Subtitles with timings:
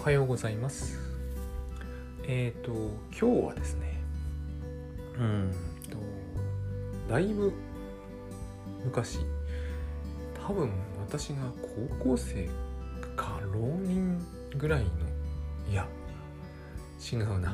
[0.00, 0.98] おはようございます。
[2.26, 2.72] えっ、ー、と
[3.12, 4.00] 今日はですね
[5.18, 5.52] うん
[5.90, 5.98] と
[7.06, 7.52] だいぶ
[8.82, 9.18] 昔
[10.46, 10.70] 多分
[11.06, 11.52] 私が
[12.00, 12.48] 高校生
[13.14, 14.18] か浪人
[14.56, 14.88] ぐらいの
[15.70, 15.86] いや
[17.12, 17.52] 違うな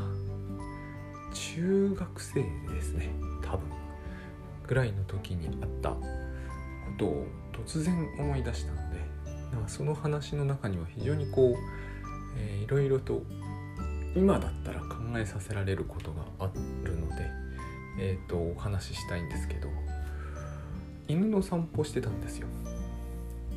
[1.35, 3.11] 中学生ですね
[3.43, 3.69] 多分
[4.69, 5.99] ぐらいの時にあったこ
[6.97, 7.27] とを
[7.67, 9.01] 突然思い出したので
[9.67, 11.86] その話の中には非常にこう、
[12.37, 13.23] えー、いろいろと
[14.15, 16.51] 今だったら考えさせられることがあ
[16.85, 17.31] るので、
[17.99, 19.69] えーと、お話ししたいんですけど
[21.09, 22.49] 犬の散歩してたんですよ。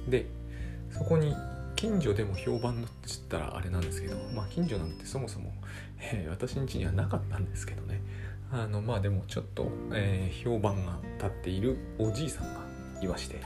[0.08, 0.28] で
[0.92, 1.36] そこに
[1.76, 5.54] 近所でも評判のっつったらあれなんですけどまあ近所なんてそもそも、
[6.00, 8.02] えー、私ん家にはなかったんですけどね。
[8.52, 12.62] あのまあでもちょっと、えー、評判が立っているおじいさんが
[13.02, 13.40] いまして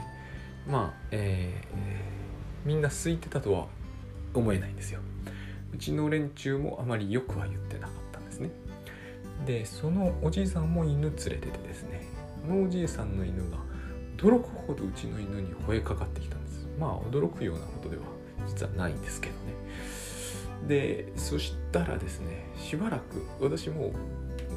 [0.66, 3.66] まあえー、みんな空いてたとは
[4.34, 5.00] 思えないんですよ。
[5.72, 8.50] うちの連中もあまりよくは言ってなかったんですね。
[9.46, 12.06] でそのおじいさんも犬連れててですね。
[12.46, 13.58] そのおじいさんの犬が
[14.16, 16.66] 驚くほどうちの犬に吠えかかってきたんです。
[16.78, 18.02] まあ驚くようなことでは
[18.46, 19.54] 実はないんですけどね。
[20.68, 23.92] でそしたらですねしばらく私も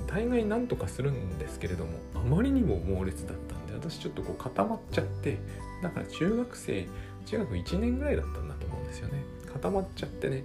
[0.07, 5.37] 大概何とかするんですけれどもあまりにも猛烈だったんで私ちょっとこう固まっちゃって
[5.83, 6.87] だから中学生
[7.25, 9.21] 中学1年ぐらいだったんだと思うんですよね。
[9.53, 10.43] 固まっちゃってね。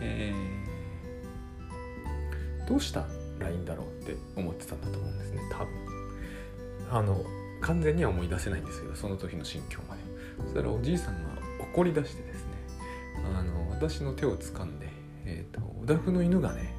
[0.00, 3.06] えー、どうした？
[3.38, 5.40] らいいんだろうって思ってたんだと思うんですね。
[5.52, 5.68] 多分。
[6.90, 7.24] あの
[7.60, 10.00] 完全には思い出せないんですけどその時の心境まで。
[10.42, 11.30] そしたらおじいさんが
[11.72, 12.52] 怒り出してですね。
[13.36, 14.88] あの私の手を掴んで、
[15.26, 16.74] えーと、お宅の犬がね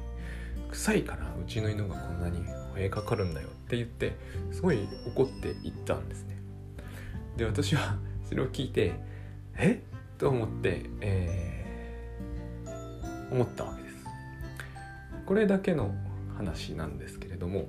[0.70, 4.16] 臭いからうちの犬がこんなに吠えかかるんだよって言って
[4.50, 6.36] すごい怒って言ったんですね。
[7.36, 7.96] で私は
[8.28, 8.94] それを聞いて
[9.56, 9.82] え？
[10.18, 13.94] と思って、えー、思ったわけです
[15.26, 15.94] これだけの
[16.36, 17.68] 話なんですけれども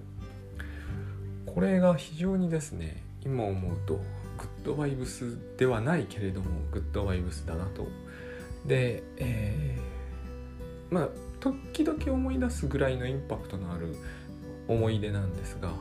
[1.45, 4.01] これが非常にですね今思うとグ
[4.63, 7.87] ッドバイブスではないけれどもグッドバイブスだなと
[8.65, 13.95] で、えー、まあ時々思い出すぐらいのインパクトのある
[14.67, 15.71] 思い出なんですが、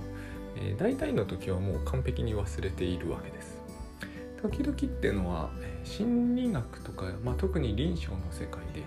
[0.57, 3.52] えー、大体の時はもう完璧に忘れているわけです。
[4.43, 5.51] 時々っていうのは
[5.85, 8.83] 心理学とか、まあ、特に臨床の世界で、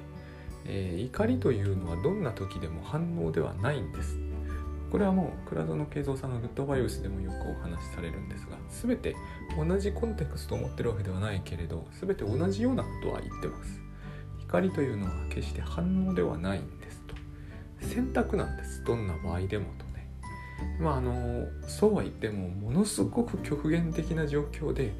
[0.65, 4.19] えー、怒りというのはどんな時でも反応ではないんです。
[4.91, 9.15] これはもう倉園慶三さんのグッドバイオスでもよくお話しされるんですが全て
[9.57, 13.81] 同じコンテクストを持ってるわけではないけれど全て同じようなことは言ってます。
[14.39, 17.15] 光というのは決して反応ではないんですと
[17.81, 20.07] 選択なんですどんな場合でもとね
[20.79, 24.93] まああのそうは言ってもものすごく極限的な状況で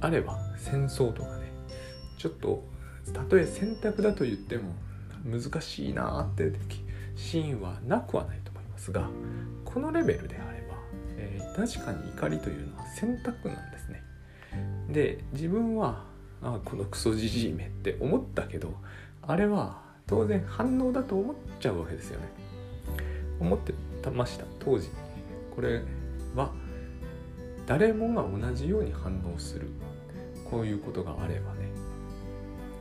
[0.00, 1.46] あれば戦争とかね。
[2.18, 2.64] ちょっと
[3.12, 4.74] たとえ選択だと言っても
[5.24, 6.52] 難しいなって
[7.14, 9.08] シーンはなくはないと思いますが
[9.64, 10.76] このレベルであれば、
[11.16, 14.02] えー、確かに怒りというのは選択なんですね。
[14.90, 16.04] で自分は
[16.42, 18.74] あこのクソじじいめって思ったけど
[19.22, 22.26] あれは当然反応だと思っちゃうわけですよね。
[23.40, 23.74] 思って
[24.10, 24.88] ました当時。
[25.54, 25.82] これ
[26.34, 26.52] は
[27.66, 29.68] 誰もが同じように反応する。
[30.50, 31.70] こういうことがあればね。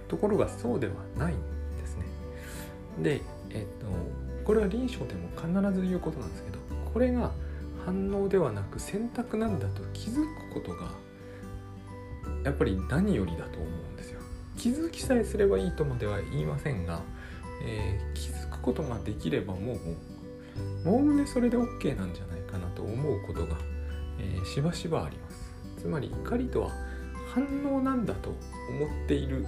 [0.07, 1.37] ところがそうではないん
[1.77, 2.03] ですね。
[3.01, 3.87] でえっと
[4.43, 6.59] これは臨床でも必ず言うことなんですけど
[6.93, 7.31] これが
[7.85, 10.91] 反応ではなく選択なんだと気づくことが
[12.43, 14.19] やっぱり何よりだと思うんですよ。
[14.57, 17.01] 気づきさえすればいいとまでは言いませんが、
[17.63, 19.79] えー、気づくことができればもう
[20.85, 23.57] おおむねそれで OK なんじゃないかなと思うことが、
[24.19, 25.51] えー、しばしばあります。
[25.79, 26.71] つまり怒りとは
[27.35, 29.45] 反応なんだと思っている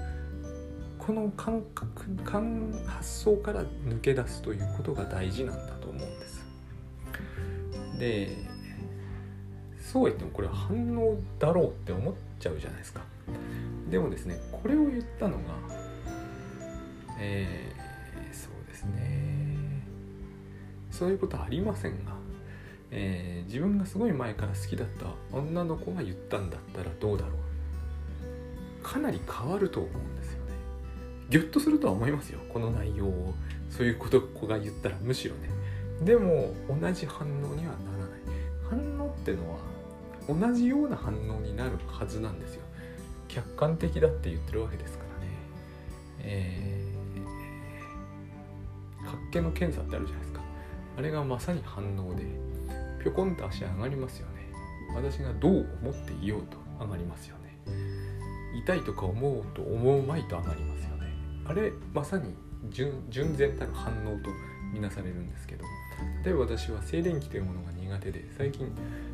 [0.99, 6.45] この感覚感発想から抜け出すということが大事なんだと思うんです。
[7.97, 8.37] で
[9.79, 13.03] そうは言ってもこれは反応だろうって思っちゃうじゃないですか。
[13.89, 15.43] でもですねこれを言ったのが
[17.19, 19.55] えー、そうですね。
[20.91, 22.11] そういうことはありませんが、
[22.91, 27.46] えー、自分がすごい前から好きだった女の子が言ったんだったらどうだろう
[28.87, 30.51] かなり変わると思うんですよね。
[31.29, 32.39] ギュッとするとは思いますよ。
[32.47, 33.35] この内容を。
[33.69, 35.49] そういうこと子が言ったらむしろね。
[36.05, 38.19] でも同じ反応にはならない。
[38.69, 39.57] 反応ってのは
[40.29, 42.61] 同じような反応になるはずなんですよ。
[43.27, 45.31] 客観的だって言ってるわけですからね。
[46.19, 50.41] えー、活気の検査ってあるじゃないですか。
[50.97, 52.23] あれがまさに反応で
[53.03, 54.47] ぴょこんと足上がりますよね。
[54.95, 57.57] 私がどう思っていようと上がりますよね。
[58.59, 61.13] 痛いとか思うと思うまいと上がりますよね。
[61.45, 62.33] あれまさに
[62.69, 64.29] 純純然たる反応と
[64.73, 65.65] みなされるんですけど。
[66.23, 68.71] 例えば私は静電気というものが苦手で最近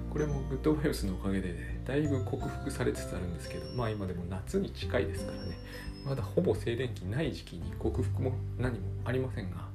[0.10, 5.58] これもグッドバイオスのおかげで、ね、だいぶ克服されつつあるんですけどまあ今でも夏に近いですからね。
[6.06, 9.68] まだほぼ静電気ない時期に克服も何もありませんが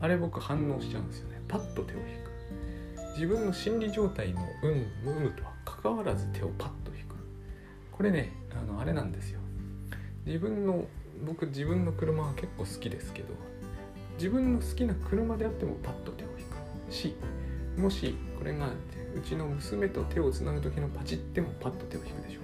[0.00, 1.40] あれ僕反応しちゃうんですよね。
[1.48, 2.26] パッと手を引く。
[3.14, 6.85] 自分の心理状態の有無とは関わらず手をパッと
[7.96, 9.40] これねあのあれなんですよ。
[10.24, 10.84] 自分の
[11.24, 13.28] 僕自分の車は結構好きですけど
[14.18, 17.16] 自分の好きな車であってもパッと手を引くし
[17.76, 18.68] もしこれが
[19.14, 22.40] うちの娘と手をつなぐ時のパチってもパッと手を引くでしょ。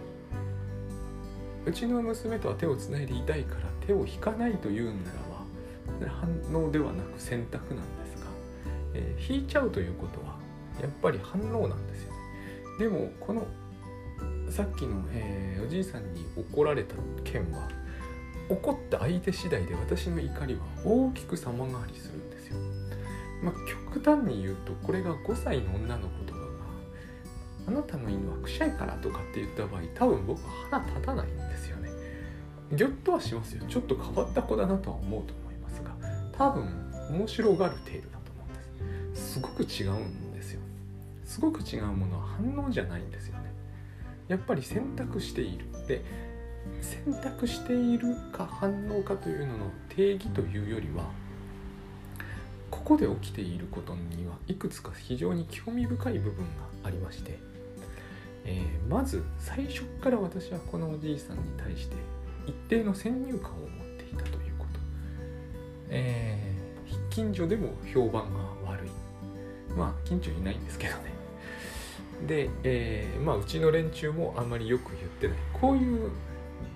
[1.66, 8.26] ううちの娘とは手をつないでいたいから手を引かないというならば反応ではなく選択なんですが、
[8.94, 10.38] えー、引いちゃうということは
[10.80, 12.18] やっぱり反応なんですよね。
[12.78, 13.46] でもこの
[14.52, 16.94] さっきの、えー、おじいさんに怒られた
[17.24, 17.70] 件は
[18.50, 22.58] 怒った相手次第で私の怒りは大きく様変わりするんですよ。
[23.42, 23.54] まあ、
[23.90, 26.46] 極端に言うとこれが5歳の女の子とかが
[27.66, 31.88] 「あなたの犬はくしゃいから」とかって言った場合多分僕は腹立たないんですよね。
[32.74, 33.64] ぎょっとはしますよ。
[33.66, 35.96] ちょっと変わった子だなとは思うと思いますが
[36.30, 36.68] 多分
[37.10, 39.32] 面白がる程度だと思うんです。
[39.32, 40.60] すごく違うんですよ。
[41.24, 43.41] すごく違うものは反応じゃないんですよ。
[44.32, 45.66] やっぱり選択している。
[45.86, 46.02] で
[46.80, 51.04] 選択しているか反応かというのの定義というよりは
[52.70, 57.38] ここで起きていることにはいくつか非常に興味深い部分がありまして、
[58.44, 61.96] えー、まず最初から私はこのおじいさんに対して
[62.46, 63.68] 一定の先入観を持っ
[63.98, 64.80] ていたということ、
[65.90, 68.90] えー、近所でも評判が悪い。
[69.76, 71.11] まあ近所いないんですけどね。
[72.26, 75.36] で、えー、まあうちの連中もあんまりよく言ってない。
[75.52, 76.10] こういう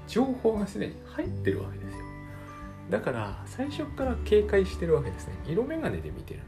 [0.08, 2.04] 情報がすでに入ってるわけですよ。
[2.90, 5.34] だから最初から警戒してるわけですね。
[5.46, 6.46] 色眼鏡で見てるん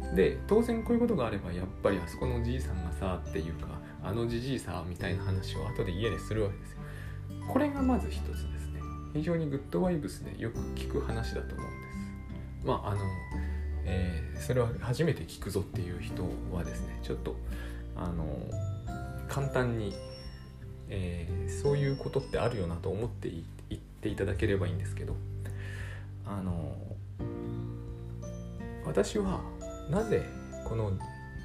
[0.00, 0.16] です。
[0.16, 3.68] で当然こういうことがあればやっぱりあそこのおじいさんがさっていうか
[4.02, 6.78] あのじじいさみたいな話を後で家でするわけですよ。
[7.48, 8.80] これがまず一つですね。
[9.14, 12.66] 非常にグッドワイブスでよく聞く話だと思うんです。
[12.66, 13.00] まああの、
[13.84, 17.36] えー、それは初めて聞くぞっていう人はですねちょっと
[17.96, 18.26] あの
[19.28, 19.94] 簡単に
[20.94, 23.30] えー、そういうことってあるよなと思って
[23.70, 25.16] 言っていただければいいんですけど
[26.26, 26.76] あの
[28.84, 29.40] 私は
[29.90, 30.22] なぜ
[30.64, 30.92] この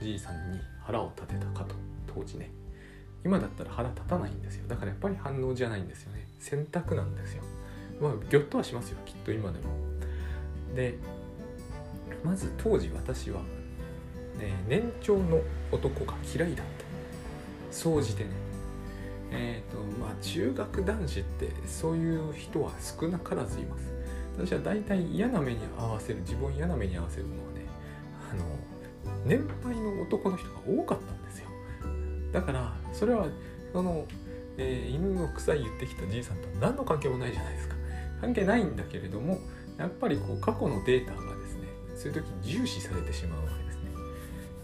[0.02, 1.76] じいさんに腹を立てたかと
[2.14, 2.52] 当時ね
[3.24, 4.68] 今だったら腹立たないんですよ。
[4.68, 6.28] だからやっぱり反応じゃないんですよね。
[6.40, 7.44] 選択なんですよ。
[8.00, 9.66] まあぎょっとはしますよきっと今でも。
[10.76, 10.98] で
[12.24, 13.42] まず当時私は、
[14.38, 15.42] ね、年長の
[15.72, 18.30] 男が嫌いだった総じてね。
[19.30, 23.92] えーとまあ、中学男子ってそういう人は少なからずいます。
[24.38, 27.66] 私は大体嫌な目に合わせる自分を嫌な目に合わせるのはね
[28.32, 28.46] あの
[29.26, 31.48] 年配の男の人が多かったんですよ。
[32.32, 33.28] だからそれは
[33.74, 34.06] その、
[34.58, 37.76] えー、犬の臭い言ってきたじいさんと何の関係もないじゃないですか。
[38.22, 39.40] 関係ないんだけれども
[39.78, 43.64] やっぱりこう過去のデータがですねそういう時重視されてしまうわけ。
[43.66, 43.67] です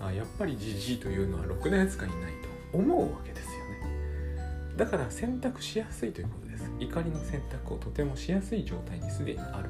[0.08, 2.34] あやっぱりじじいというのはろくなやつがいない
[2.72, 4.76] と思うわけですよね。
[4.78, 6.70] だから選択しやすいということです。
[6.80, 9.70] 怒りの選択をとてもしやすい状態にすでにある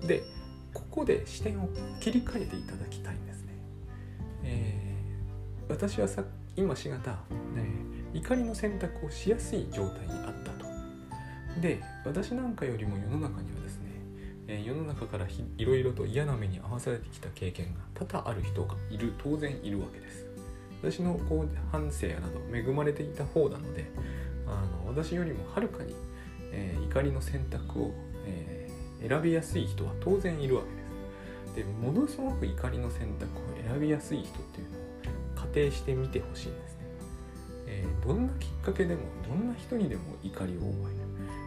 [0.00, 0.06] と。
[0.06, 0.22] で
[0.72, 1.68] ここで視点を
[2.00, 3.52] 切り替えていただきたいんですね、
[4.42, 6.24] えー、私はさ
[6.56, 7.18] 今しがた、
[7.56, 10.66] え怒りの選択をしやすい状態にあったと。
[11.60, 13.63] で私なんかよりも世の中には、
[14.46, 20.26] えー、世の中からいろいろと嫌な目に遭わされてきた経験が多々ある人がいる当然いるわけです
[20.82, 23.90] 私のこう反省など恵まれていた方なので
[24.46, 25.94] あの私よりもはるかに、
[26.52, 27.94] えー、怒りの選択を、
[28.26, 30.84] えー、選びやすい人は当然いるわけです。
[31.56, 34.80] でものすごく怒りの選択を選びやすい人っていうのを
[35.36, 36.78] 仮定してみてほしいんですね。
[37.66, 41.03] え、どんなきっかけでもどんな人にでも怒りを覚える。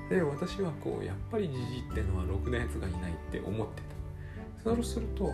[0.09, 3.81] で私はこうやっぱりじじってのはろくなやつがいないって思って
[4.63, 4.63] た。
[4.63, 5.31] そうすると、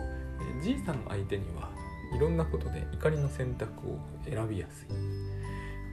[0.62, 1.70] じいさん相手には
[2.14, 4.88] いろんなことで怒りの選択を選びやすい。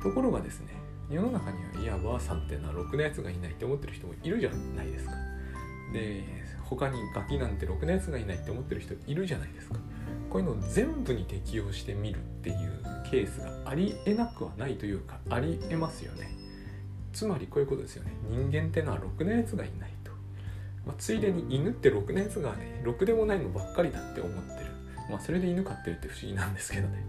[0.01, 0.67] ところがですね
[1.09, 5.11] 世の中にはいやばあさんってのはろくなやつがいないって思ってる人もいるじゃないですか
[5.93, 6.23] で
[6.63, 9.75] 他にガキなんてろくなやつがいないって思ってる人いるじゃないですか
[10.29, 16.40] こういうのを全部に適用してみるっていうケースがありえなくはないというかありえますよね
[17.13, 18.12] つまりこういうことですよね。
[18.30, 20.12] 人間ってのはろくなやつがいないと、
[20.86, 24.72] まあ、ついでに犬ってろくなやつがねろくでもないのばっかりだって思ってる。
[25.10, 27.06] まあそれで犬飼ってるって不思議なんですけどね。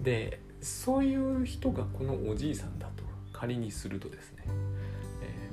[0.00, 2.88] でそういう人がこのおじいさんだ
[3.32, 4.44] 仮にするとですね、
[5.22, 5.50] え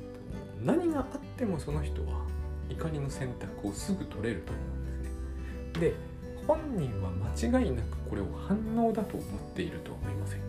[0.59, 2.25] ーと、何があってもその人は
[2.69, 5.91] 怒りの選択をすぐ取れると思うんですね。
[5.91, 5.93] で
[6.45, 10.45] 本人は間違いなくこれを反応だと思っていると思いませんか？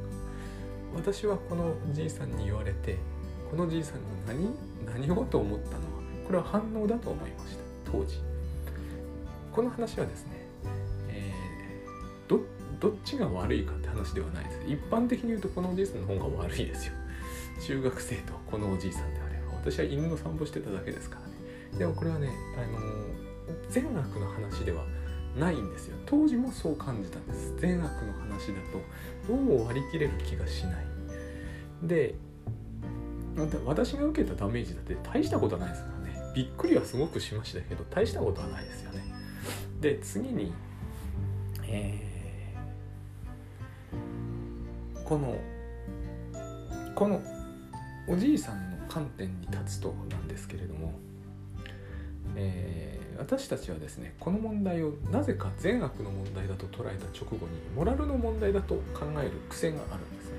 [0.96, 2.96] 私はこのじいさんに言われて
[3.50, 5.80] このじいさんが何何をと思ったのは
[6.26, 7.90] これは反応だと思いました。
[7.90, 8.20] 当時。
[9.52, 10.46] この話はですね、
[11.08, 12.40] えー、ど
[12.78, 14.60] どっちが悪いかって話ではないです。
[14.66, 16.92] 一般的に言うとこのおじいさんの方が悪いですよ。
[17.66, 19.54] 中学生とこのおじいさんであれば。
[19.54, 21.32] 私は犬の散歩してただけですからね。
[21.78, 22.78] でもこれはね、あの、
[23.70, 24.84] 善悪の話では
[25.36, 25.96] ないんですよ。
[26.06, 27.54] 当時もそう感じたんです。
[27.56, 30.86] 善悪の話だとどうも割り切れる気がしない。
[31.82, 32.14] で
[33.38, 36.32] なんて私が受けたダメージだって大したことはないですからね。
[36.34, 39.04] びっくりはすごくしましたけど大したことはないですよね。
[39.80, 40.52] で次に
[41.70, 45.36] えー、この
[46.94, 47.22] この
[48.08, 50.98] おじいさんの観点に立つとなんですけれども、
[52.34, 60.36] えー、私たちはですねこの問題をなぜか善悪の問題だと捉えた直後にモラルの問題だと考える癖があるんですね、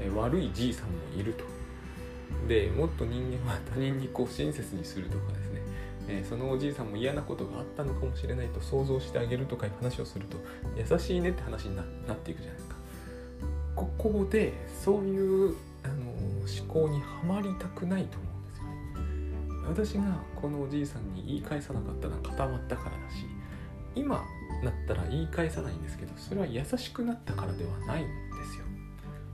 [0.00, 1.53] えー、悪いじいさんもいると。
[2.48, 5.62] でもっと人間は他人にこう親切にするとかですね、
[6.08, 10.36] えー、そのおじいさんも嫌なことがあったのかもしれないと想像してあげるとかいう話をすると
[10.76, 12.74] 優しいねって話になっていくじゃないですか。
[13.74, 14.52] ここで
[14.84, 19.94] そういうあの思考にはまりたくないと思うんですよね。
[19.94, 23.26] 私がこのおじいさんに言い返さなかったのは固まったからだし
[23.94, 24.22] 今
[24.62, 28.10] なったら言い返さないんですけどそれは優しくなったからではないんで
[28.52, 28.64] すよ。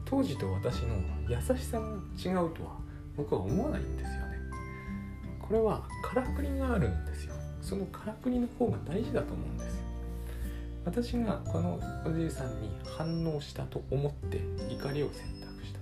[0.05, 0.97] 当時と私の
[1.29, 1.87] 優しさが
[2.19, 2.79] 違うとは
[3.21, 4.39] 僕は思わないんですよね。
[5.39, 7.35] これはからくりがあるんですよ。
[7.61, 9.79] そのからくりの方が大事だと思うんです
[10.87, 15.81] 私がこのおじいさんに反応したと思って怒りを選択した。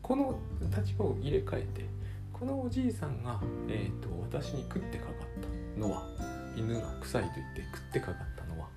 [0.00, 0.38] この
[0.74, 1.84] 立場を入れ替えて
[2.32, 3.38] このおじいさんが、
[3.68, 5.14] えーと、私に食ってかかっ
[5.76, 6.06] たのは
[6.56, 8.68] 犬が臭いと言って食ってかかったのは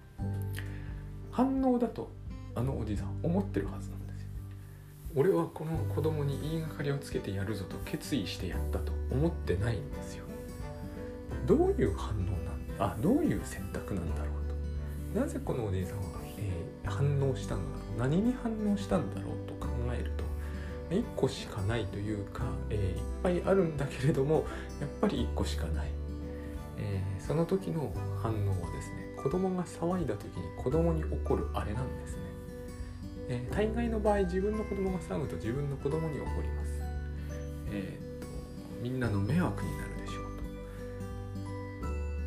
[1.32, 2.12] 反応だと
[2.54, 4.00] あのおじいさん思ってるはずなん。
[5.15, 10.25] 俺はこの子供に言いがかりをつけてやるぞと決意してやったと思ってないんですよ。
[11.46, 12.86] どういう反応なんだ？
[12.86, 14.32] あどういう選択なんだろ
[15.13, 15.20] うと。
[15.20, 16.03] なぜこのおじいさんは、
[16.38, 18.00] えー、反応したのだろう？
[18.00, 20.24] 何に反応したんだろうと考えると
[20.96, 24.46] 1個しかないというか、えー、いっぱいあるんだけれども
[24.80, 25.89] やっぱり1個しかない、
[26.77, 32.22] えー、その時の反応はですね子供が騒いだ時に子供に起こるあれなんですね、
[33.32, 36.82] えー、大概の場合自分の子供が騒ぐと自分の子供に起こります、
[37.72, 38.28] えーと、
[38.82, 40.24] みんなの迷惑になるでしょう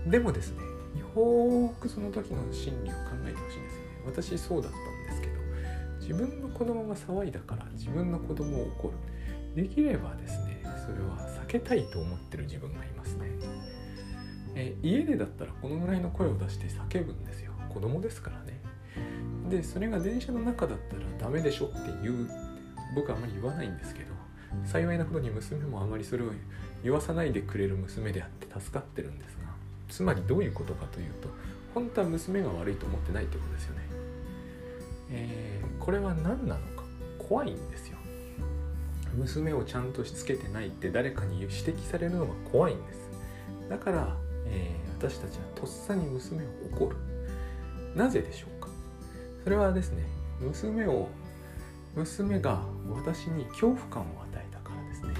[0.07, 0.11] と。
[0.11, 0.63] でもですね
[0.99, 3.89] よーくその時の心理を考えてほしいんですよね。
[4.07, 5.35] 私そうだったんですけど
[6.01, 8.95] 自分の子供が騒いだから自分の子供を怒る。
[9.63, 13.31] できればですねそれは避けたいと思ってる自分がいますね。
[14.55, 17.53] え家でだったらこのぐらいの声を出して叫ぶんですよ。
[17.69, 18.54] 子供ですからね。
[19.49, 22.31] でそれが電車の中だったらダメでしょって言う
[22.95, 24.13] 僕はあまり言わないんですけど
[24.65, 26.29] 幸いなことに娘もあまりそれを
[26.83, 29.49] 言わさないでくれる娘であって助かってるんですが
[29.89, 31.29] つまりどういうことかというと
[31.75, 33.81] 本当は娘が悪いと思ってないってことですよね。
[35.11, 36.85] えー、これは何なのか
[37.19, 37.99] 怖いんですよ。
[39.17, 43.11] 娘をちゃんとしつけてないって誰かに指摘されるのが怖いんです。
[43.69, 46.97] だから、えー、私たちはとっさに娘を怒る。
[47.97, 48.51] なぜでしょう？
[49.45, 50.03] それはですね
[50.41, 51.09] 娘を
[51.95, 55.15] 娘が私に恐怖感を与えたからですね。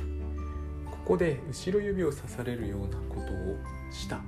[0.91, 3.57] ここで後ろ指を刺されるようなことを
[3.93, 4.21] した。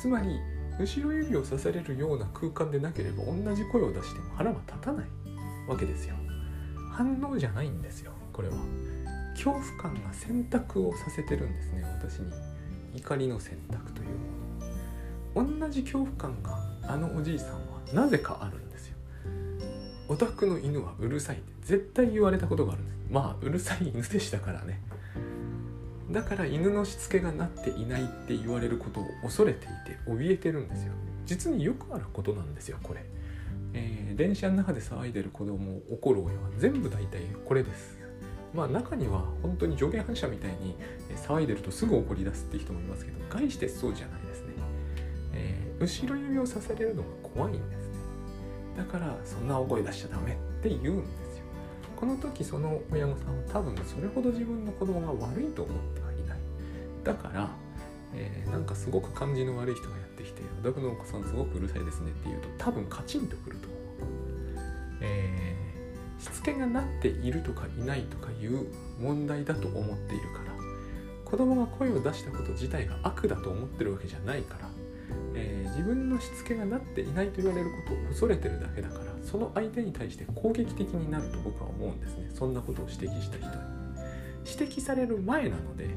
[0.00, 0.40] つまり
[0.80, 5.06] 後ろ指を刺されるような空間でなければ同じ声を出しても腹は立たない
[5.68, 6.16] わけですよ。
[6.90, 8.56] 反応じゃないんですよこれは。
[9.34, 12.32] 恐怖感が選択をさせてるんですね私に。
[12.96, 14.08] 怒りの選択という
[15.36, 15.60] もの。
[15.60, 17.58] 同じ恐怖感があのおじいさんは
[17.92, 18.93] なぜかあるんですよ。
[20.08, 22.96] お宅の犬はうるさいって絶対言われたことがあるんです。
[23.10, 24.80] まあうるさい犬でしたからね。
[26.10, 30.92] だから犬のしつけがなっていないって言われることを恐れていて怯えてるんですよ。
[31.24, 33.02] 実によくあることなんですよこれ、
[33.72, 37.98] えー、電車の中で騒いでる子供を怒る親は全部大体これです。
[38.52, 40.76] まあ中には本当に助言反射みたいに
[41.16, 44.52] 騒いでるとすぐ怒り出すって人もいますけど概してそうじゃないですね、
[45.32, 47.83] えー、後ろ指を刺されるのが怖いんです。
[48.76, 51.44] だからそんな大声出しちゃダメって言うんですよ。
[51.96, 56.38] この時その親御さんは多分それほど自分の子供が悪いと思ってはいない。
[57.04, 57.50] だから、
[58.14, 63.80] えー、なんかすごく感じの悪い人がやってきて「お宅のお子さんすごくうるさいですね」って言うと多分カチンとくると思う、
[65.00, 68.66] えー、しつけがなっているとかいないとかいう
[69.00, 70.54] 問題だと思っているから
[71.24, 74.68] 子子供が声を出したこと自体が悪だと思ってるわけじゃないから、
[75.34, 82.30] え、自分のしつけがなっていないと言われることを恐れてるだけだからその相手に対して攻撃的になると僕は思うんですね。
[82.32, 83.52] そんなことを指摘した人に。
[84.46, 85.88] 指摘される前なので、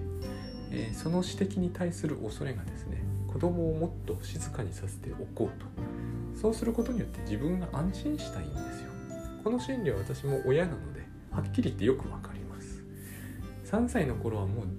[0.72, 5.66] えー、その指摘に対する恐れがですね子供をもっと静かにさせておこうと。
[6.40, 8.92] そうすることによって自分が安心したいんですよ。
[9.44, 12.84] この心理は私も親なのではっきり言ってよくわかります。
[13.66, 14.72] 3歳の頃はもう、ね、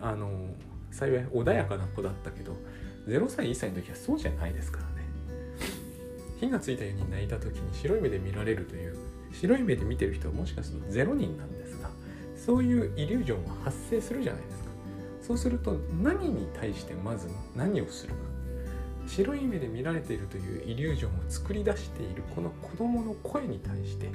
[0.00, 0.48] あの
[0.90, 2.56] 幸い穏やかな子だったけど
[3.06, 4.94] 0歳1歳の時はそうじゃないですからね。
[6.40, 8.96] 火がついたように泣いた時に白い目で見られるという
[9.32, 11.90] 白い目で見てる人はもしかすると0人なんですが
[12.36, 14.64] そういうイリュージョンは発生するじゃないですか。
[15.22, 18.20] そうすると何に対してまず何をするか。
[19.06, 24.08] 白い目で見られているというイリュージョンを作り出しているこの子供の声に対して、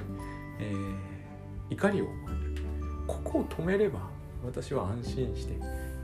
[0.58, 2.62] えー、怒りを覚える。
[3.06, 4.00] ここを止めれば
[4.44, 5.54] 私は安心して、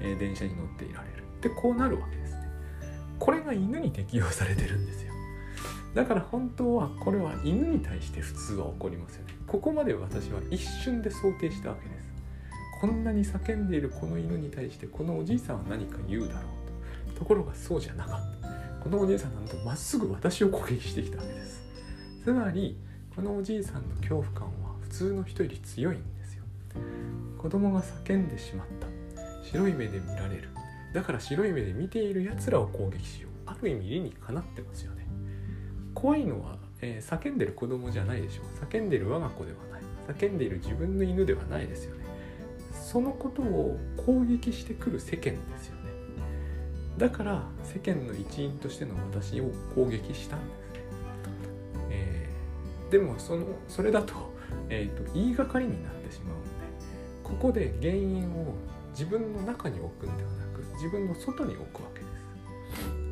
[0.01, 1.25] え、電車に乗っていられる。
[1.41, 2.36] でこうなるわけです。
[3.19, 5.13] これが犬に適用されてるんですよ。
[5.95, 9.35] だから本当はこれは犬に対して普通は起こりますよね。
[9.47, 12.07] ここまで私は一瞬で想定したわけです。
[12.81, 17.21] こんなに叫んでいるこの犬に対してこのおじいさんは何か言うだろうと。
[17.21, 18.49] ところがそうじゃなかった。
[18.83, 21.65] このおじいさんなんとまっすぐ私を攻撃してきたわけです。
[22.23, 22.77] つまり
[23.15, 26.45] このおじいさんの恐怖感は普通の人より強いんですよ。
[27.39, 28.87] 子供が叫んでしまった。
[29.43, 30.51] 白い目で見られる。
[30.97, 33.33] だから白い目で見ているやつらを攻撃しよう。
[33.45, 35.07] ある意味理にかなってますよね。
[35.95, 38.65] 怖いのは、えー、叫んでる子供じゃないでしょう。
[38.65, 39.83] 叫んでる我が子ではない。
[40.17, 42.07] 叫んでいる自分の犬ではないですよね。
[42.73, 45.91] そのことを攻撃してくる世間ですよね。
[46.97, 50.81] だから世間の一員としての私を攻撃したんですね、
[51.91, 54.15] えー、でもそのそれだと,、
[54.71, 56.49] えーと、言いがかりになってしまうので
[57.23, 58.55] ここで原因を
[58.93, 60.46] 自分の中に置くんではなく
[60.77, 62.11] 自分の外に置くわけです、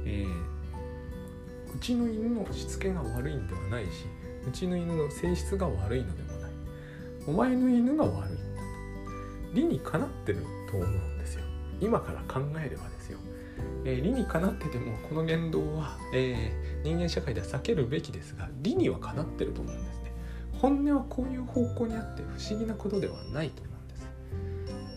[0.06, 4.06] えー、うちの犬のしつけが悪いんではないし
[4.46, 6.50] うちの犬の性質が悪いのでもない。
[7.26, 8.64] お前の犬が悪いんだと。
[9.54, 11.44] 理にかなってると思うんですよ。
[11.80, 13.18] 今から考えればですよ。
[13.84, 20.12] えー、理にかなっててもこの言動は、えー、人間社会では避けるべきですが理にはかなってると思うんですね。
[20.60, 23.62] 本音はこういう方向にあって不思議なことではないと。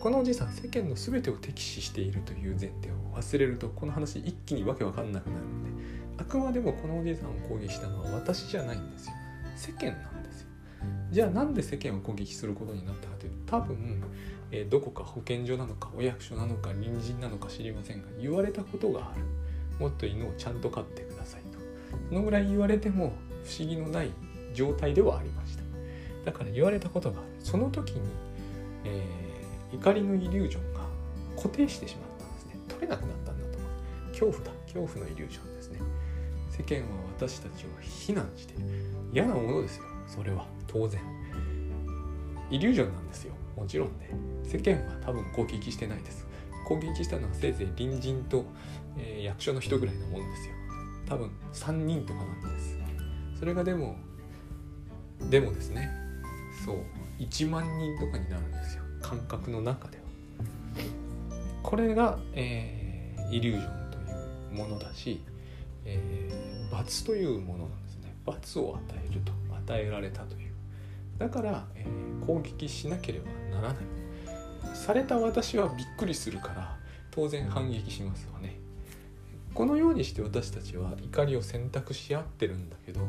[0.00, 5.82] このおじいさん世間の全てを敵視しているという前提を忘れるとこの話一気にわけわかんなくなるので
[6.18, 9.12] あくまでもこのおじいさんを攻撃したのは私じゃないんですよ。
[9.56, 10.48] 世間なんですよ。
[11.10, 14.02] じゃあなんで世間を攻撃することになったかというと多分
[14.50, 19.22] えー、どこか保健所なのかお役所なのか隣人なのか知りませんが言われたことがある。
[19.78, 21.58] もっと犬をちゃんと飼ってくださいと。
[22.08, 23.12] そのぐらい言われても
[23.44, 24.10] 不思議のない
[24.54, 25.62] 状態ではありました。
[26.24, 27.28] だから言われたことがある。
[27.40, 28.00] その時に、
[28.84, 29.27] えー、
[29.72, 30.80] 怒りのイリュージョンが
[31.36, 32.60] 固定してしまったんですね。
[32.68, 33.58] 取れなくなったんだと。
[33.58, 34.52] 思う恐怖だ。
[34.62, 35.80] 恐怖のイリュージョンですね。
[36.50, 38.54] 世間は私たちを非難して
[39.12, 39.84] 嫌なものですよ。
[40.06, 40.46] それは。
[40.66, 41.00] 当然。
[42.50, 43.34] イリュージョンなんですよ。
[43.56, 44.10] もちろんね。
[44.44, 46.26] 世間は多分攻撃してないです。
[46.66, 48.44] 攻撃したのはせいぜい隣人と、
[48.96, 50.54] えー、役所の人ぐらいのもんですよ。
[51.08, 52.78] 多分3人とかなんです。
[53.38, 53.96] それがでも
[55.30, 55.90] でもですね。
[56.64, 56.84] そう。
[57.18, 58.77] 1万人とかになるんですよ。
[59.00, 60.04] 感覚の中では。
[61.62, 65.22] これが、えー、イリュージョンというものだし、
[65.84, 68.14] えー、罰というものなんですね。
[68.24, 70.52] 罰を与えると与えられたという。
[71.18, 73.26] だから、えー、攻撃しなければ
[73.60, 73.76] ならない。
[74.74, 76.78] された私はびっくりするから
[77.10, 78.58] 当然反撃しますわね。
[79.54, 83.00] このようにして私たちは怒りを選択し合ってるんだけど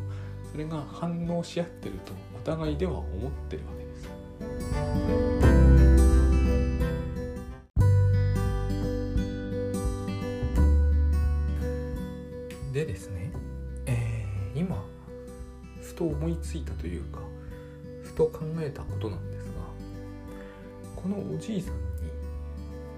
[0.52, 3.79] それが反応し合ってるとお互いでは思ってるわけ。
[21.50, 21.80] じいさんに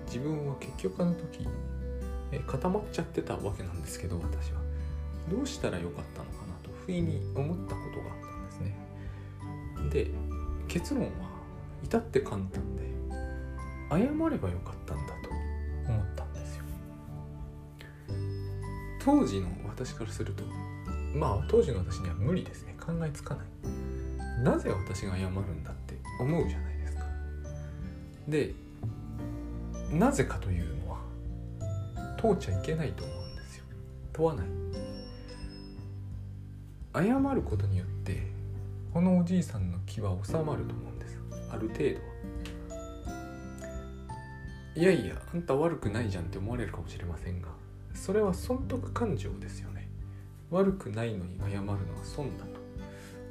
[0.06, 1.48] 自分は結局あの時、
[2.34, 4.60] え固まっちゃってたわけなんですけど私は
[5.30, 8.76] どうしたらよかったのかなと不意に思ったことがあったんですね。
[9.90, 10.12] で
[10.68, 11.10] 結論は
[11.84, 12.84] 至って簡単で
[13.90, 13.98] 謝
[14.30, 15.30] ればよかったんだと
[15.90, 16.64] 思ったんですよ。
[19.00, 20.44] 当時の私からすると
[21.16, 22.76] まあ当時の私には無理ですね。
[22.86, 23.48] 考えつかない。
[24.44, 26.71] なぜ私が謝るんだって思うじゃない
[28.32, 28.54] で
[29.92, 30.98] なぜかというのは
[32.18, 33.66] 問うちゃいけないと思うんですよ。
[34.14, 34.48] 問わない。
[36.94, 38.24] 謝ることによって
[38.94, 41.20] このおじいさんの気は収まると思うんです。
[41.52, 41.84] ある程度
[44.74, 47.50] いやいやあんた悪くないじゃんって思われるかもしれませんが
[47.94, 49.90] それは損得感情ですよね。
[50.50, 52.62] 悪くないのに謝るのは損だと。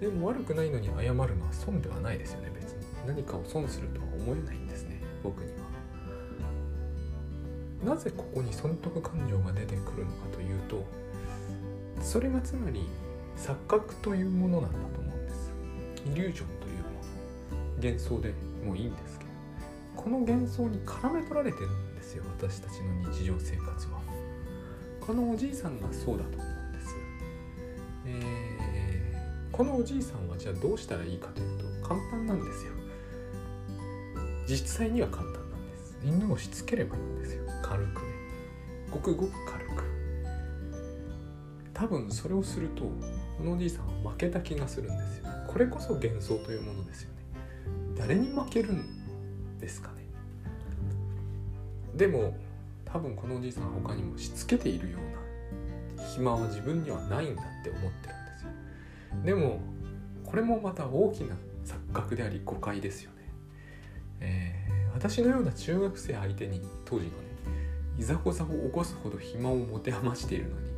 [0.01, 2.85] でも悪くないのに謝るのは損ではないですよね別に。
[3.07, 4.70] 何かを損するとは思えないん
[5.23, 5.53] 僕に
[7.85, 7.95] は。
[7.95, 10.85] なぜここに損得感情が出てくるのかというと
[12.03, 12.87] それがつまり
[13.39, 15.53] 錯覚というものなんだと思うんです。
[16.07, 17.77] イリュージョンというもの。
[17.77, 18.35] 幻想で
[18.67, 19.31] もいいんですけど。
[19.97, 24.01] この幻想に絡め取られてるんですよ私たちの日常生活は。
[25.01, 26.95] このおじいさんがそうだと思うんです、
[28.07, 32.73] えー、このおじいさんはじゃあどうしたらいいかというと簡単なんですよ。
[34.51, 35.97] 実際には簡単なんです。
[36.03, 37.45] 犬をしつければいいんですよ。
[37.63, 38.09] 軽くね。
[38.91, 39.85] ごくごく軽く。
[41.73, 45.29] 多分それをするとこのおじいさんは負けた気がするんですよ。
[45.47, 47.23] これこそ幻想というものですよね。
[47.97, 50.05] 誰に負けるんですかね。
[51.95, 52.37] でも
[52.85, 54.99] 多分このおじいさんは他にもしつけているよ
[55.97, 57.93] うな暇は自分にはないんだって思ってるんで
[58.37, 58.49] すよ。
[59.27, 59.61] でも
[60.25, 63.20] これもまた大きな錯覚であり誤解ですよね、
[64.21, 67.31] えー、私のような中学生相手に当時のね
[67.99, 70.71] いざこざを起こすほど暇を持て余しているのに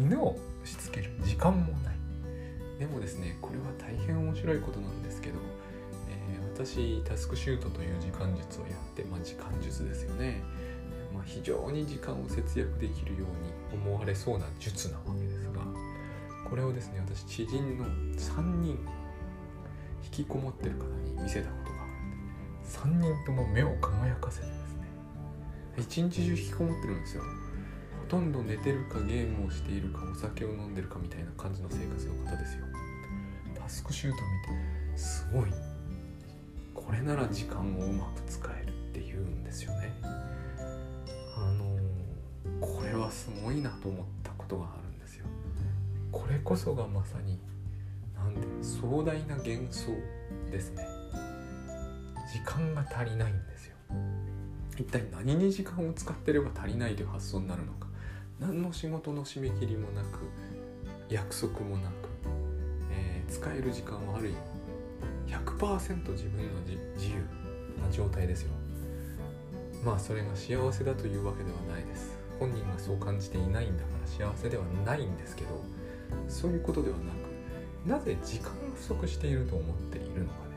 [0.00, 2.00] 犬をしつける時間もない。
[2.80, 5.36] でもですねこれは大変面白いことなんですけど、
[6.08, 10.42] えー、私タスクシュートという時間術をやって、まあ、時間術ですよね、
[11.12, 13.26] まあ、非常に時間を節約できるよ
[13.72, 15.60] うに思われそうな術なわけですが
[16.48, 18.78] これをですね私知人の3人
[20.02, 21.69] 引きこもってる方に見せたこと
[22.70, 24.86] 3人とも目を輝かせてですね。
[25.76, 27.22] 一日中引きこもってるんですよ。
[28.02, 32.64] ほとんど寝てるかゲームをしているかお酒を飲んでるかみたいな感じの生活の方ですよ。
[33.54, 35.50] タスクシュート見てすごい。
[36.74, 39.92] これなら時間をうまく使えるって言うんですよね。
[41.36, 41.76] あの
[42.60, 45.26] これはすごいなと思ったことがあるんですよ。
[46.12, 47.40] これこそがまさに
[48.62, 49.90] 壮大な幻想
[50.50, 50.99] ですね。
[52.32, 53.76] 時間が足りないんですよ。
[54.78, 57.88] 一体何に時間を使ってれば足りないという発想になるのか。
[58.38, 60.20] 何の仕事の締め切りもなく
[61.10, 61.92] 約束もなく、
[62.90, 66.60] えー、使える時間はある意味100%自分の
[66.96, 67.16] 自由
[67.82, 68.52] な状態ですよ。
[69.84, 72.16] まあそれが幸せだというわけではないです。
[72.38, 75.62] 本人がそう感じていないんだから幸せではないんですけど
[76.26, 80.49] そういうことではなくなぜ時間が不足していると思っているのか、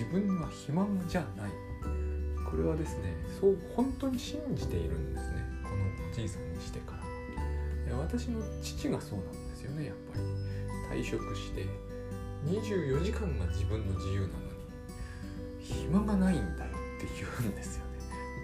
[0.00, 1.50] 自分は暇じゃない。
[2.50, 5.44] これはですねそう本当に信じているんですね。
[5.62, 7.96] このおじいさんにしてから。
[7.98, 10.18] 私の父がそうなんですよねやっぱ
[10.94, 11.02] り。
[11.02, 11.66] 退職して
[12.46, 14.30] 24時間が自分の自由なのに
[15.60, 17.06] 暇がないんだよって
[17.38, 17.90] 言うんですよね。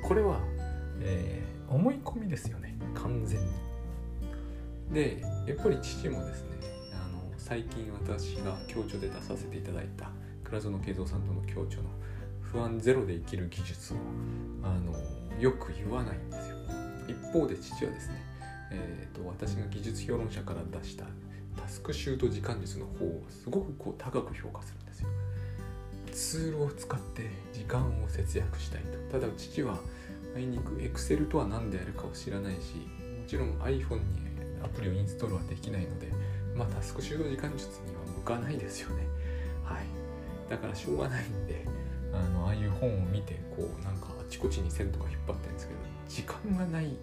[0.05, 0.39] これは、
[1.01, 2.77] えー、思い込みですよね。
[2.95, 3.47] 完全に。
[4.93, 6.51] でやっぱり父もですね
[6.93, 10.11] あの最近私が共著で出させていただいた
[10.47, 11.89] 倉園慶三さんとの共著の
[12.41, 13.97] 不安ゼロで生きる技術を
[14.63, 14.95] あの
[15.41, 16.57] よく言わないんですよ。
[17.09, 18.15] 一方で父はですね、
[18.71, 21.05] えーと、私が技術評論者から出した
[21.61, 25.09] タスクシュート時間術の方をすごくこう高く評価するんですよ。
[26.13, 29.19] ツールを使って時間を節約したいと。
[29.19, 29.81] ただ父は
[30.37, 34.27] あいにく Excel とは何であるかを知らないしもちろん iPhone に
[34.63, 36.13] アプリをインストールはできないので
[36.55, 39.06] まあタスクシュート時間術には向かないですよね。
[40.49, 41.87] だからしょうがないんで。
[42.17, 46.97] あのああいう本を見てこうなんかあちこちに線とか引っ張ってるんですけど時間がない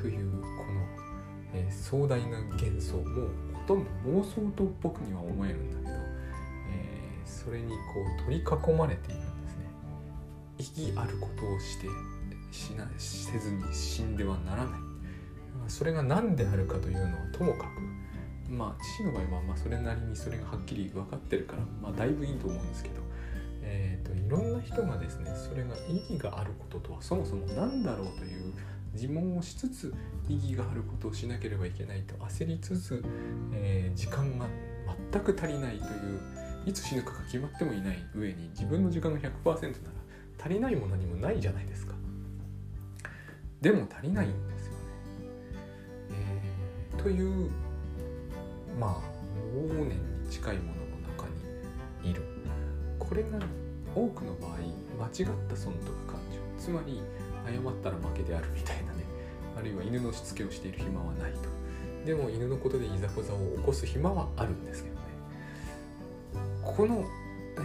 [0.00, 0.46] というこの、
[1.54, 7.74] えー、壮大な幻想もほとんど妄想と僕には思えるんだけど、えー、それにこ
[8.22, 9.64] う取り囲まれているんですね。
[10.58, 11.88] 意義あることをして
[12.52, 14.80] しなせずに死んではならない。
[15.68, 17.99] それが何であるかというのはともかく
[18.50, 23.00] まあ父の場合はまあそれなりにそれがはっきり分かってるから、まあ、だいぶいいと思うんですけど
[23.62, 28.52] えーと、いろんな人がですねそれが意義があることとはそもそも何だろうという
[28.94, 29.94] 自問をしつつ
[30.28, 33.04] 意義があることをしなければいけないと焦りつつ、
[33.52, 34.46] えー、時間が
[35.12, 36.20] 全く足りないという
[36.66, 39.62] いつ死ぬかが決まってもいない上に自分の時間の100%なら
[40.38, 41.94] 足りないも何もないじゃないですか。
[43.60, 44.78] でも足りないんですよね、
[46.12, 47.50] えー、という
[48.78, 49.00] まあ
[49.54, 51.26] 往年に近いものの中
[52.02, 52.22] にいる。
[52.98, 53.38] これが
[53.94, 56.62] 多くの場合間違った損得感情。
[56.62, 57.00] つまり
[57.46, 59.04] 謝ったら負けであるみたいなね。
[59.58, 61.38] あるいは犬のしつけをしている暇はないと。
[62.06, 65.00] でも犬のことでいざこざを起こす暇はあるんですけどね。
[66.62, 67.04] この、
[67.56, 67.60] え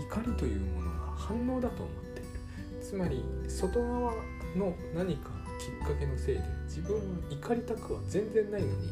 [0.00, 2.28] ー、怒りというものが反応だと思っている。
[2.82, 4.12] つまり外側
[4.56, 8.88] の何かきっかけのせいで自分は怒りたくは全然ないのに、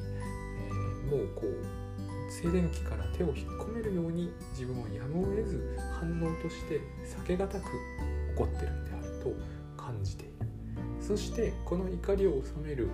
[1.14, 7.66] もうこう静電気から手を引っ込めるように自分はやむを得ず反応として避けがたく
[8.36, 9.32] 怒ってるんであると
[9.80, 10.34] 感じている。
[11.00, 12.88] そしてこの怒りを収める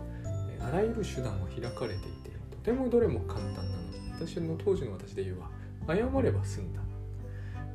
[0.60, 3.68] あらゆる手段は開かれていてとてもどれも簡単なの。
[4.18, 5.36] 私の当時の私で言え
[5.86, 6.80] ば謝れば済んだ。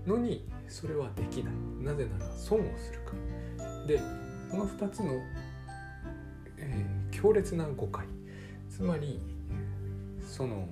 [0.05, 1.53] のにそれはできない。
[1.84, 3.13] なぜなら損をするか
[3.58, 3.88] ら。
[3.88, 3.99] で
[4.51, 5.13] この2つの、
[6.58, 8.05] えー、強烈な誤解。
[8.69, 9.19] つまり
[10.35, 10.67] その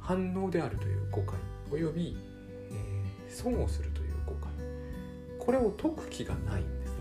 [0.00, 1.38] 反応であるという誤解
[1.70, 2.16] および、
[2.72, 4.50] えー、損をするという誤解。
[5.38, 6.96] これを解く気がないんですね。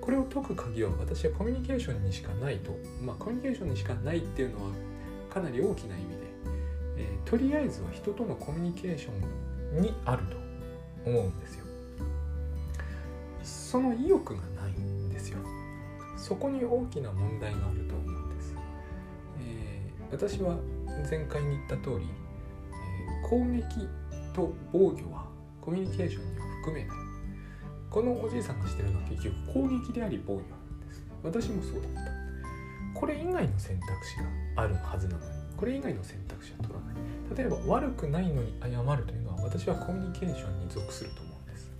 [0.00, 2.72] これを解く鍵は私はコミュニケーションにしかないと。
[3.02, 4.70] まあコミュニケーションにしかないっていうのは
[5.28, 6.16] かなり大きな意味で、
[6.96, 10.36] えー、とりあえずは人とのコミュニケーションにあると
[11.04, 11.66] 思うんですよ。
[13.42, 15.38] その意欲がないんですよ。
[16.16, 17.83] そこに大きな問題がある、
[20.14, 20.56] 私は
[21.10, 22.06] 前回に言った通り、
[22.70, 23.88] えー、攻撃
[24.32, 25.26] と防御は
[25.60, 26.96] コミュニケーションには含めない。
[27.90, 31.04] このおじいさんがしてるのは結局攻撃であり防御なんです。
[31.24, 33.00] 私もそうだった。
[33.00, 34.18] これ以外の選択肢
[34.54, 36.94] があるはずなのにこれ以外の選択肢は取らない。
[37.36, 41.72] 例えば悪くないのに謝るというのは私はコミュニケーションに属すると思うんです。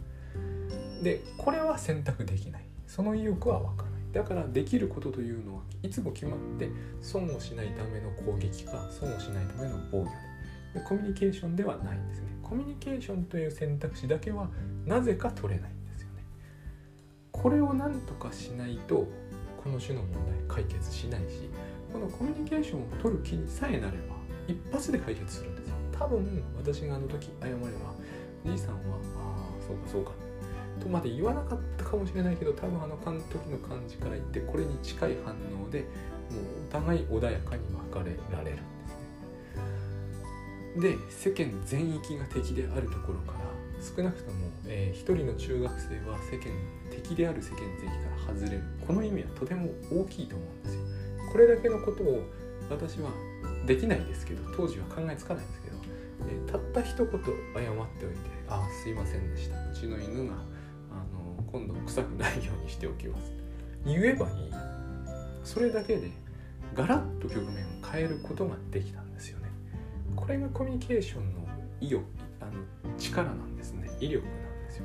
[1.05, 2.65] でこれは選択できない。
[2.89, 3.94] その意欲は湧かない。
[4.15, 10.05] だからできることというのはいつも決まって損をしないための攻撃か損をしないための防御。
[10.79, 12.29] でコミュニケーションではないんですね。
[12.43, 14.49] コミュニケーションという選択肢だけは
[14.87, 16.25] なぜか取れないんですよね。
[17.33, 19.09] これを何とかしないと
[19.63, 20.13] この種の問
[20.49, 21.51] 題解決しないし
[21.93, 24.15] このコミュニケーションを取る気にさえなれば
[24.47, 25.75] 一発で解決するんですよ。
[25.91, 27.61] 多分私があの時謝れば
[28.45, 30.13] じいさんはああそうかそうか
[30.85, 35.89] とまで言わなかったかもしれないけど多分あの時の感じから言ってこれに近い反応でもう
[36.69, 38.73] お互い穏やかに別れられるんで
[40.77, 40.97] すね。
[40.99, 43.45] で世間全域が敵であるところから
[43.81, 46.47] 少なくとも、えー、人の中学生は世間
[46.91, 48.63] 敵である世間全域から外れる。
[48.87, 50.81] この意味はとても大きいと思うんですよ。
[51.33, 52.23] これだけのことを
[52.71, 53.11] 私は
[53.67, 55.77] できないですけど当時は考えつかないんですけど、
[56.31, 57.85] えー、たった一言謝っておいて
[58.49, 59.57] 「ああすいませんでした。
[59.57, 60.35] うちの犬が
[60.95, 63.33] あの今度臭くないようにしておきます」
[63.85, 64.51] 言えばいい。
[65.45, 66.11] それだけで
[66.75, 69.49] ガラッと局面を変えることができたんですよね。
[70.17, 71.47] これがコミュニケーションの
[71.81, 72.05] 意欲
[72.41, 72.53] あの
[72.97, 73.91] 力なんですね。
[74.01, 74.85] 威力なんですよ。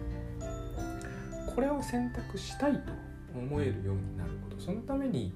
[1.55, 2.91] これを選択したいと
[3.33, 4.61] 思えるようになること。
[4.61, 5.33] そのために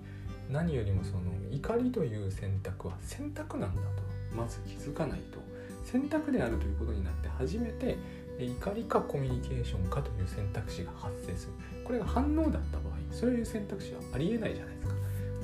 [0.49, 3.87] 何よりもその怒りという選択は選択なんだと
[4.35, 5.39] まず気づかないと。
[5.85, 7.97] 選択であるということになって初めて
[8.39, 11.53] 怒りかコミュニケーションかという選択肢が発生する。
[11.83, 14.93] これが反応だった場合そういう選択肢はありえないじゃないですか。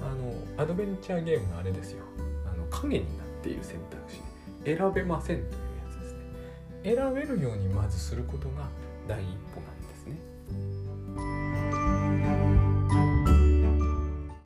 [0.01, 2.03] あのアドベンチャーゲームのあれですよ。
[2.45, 4.21] あの影になっている選択肢
[4.65, 5.55] 選べませんというや
[5.91, 6.95] つですね。
[6.95, 8.67] 選べるようにまずすることが
[9.07, 9.78] 第一歩なんです。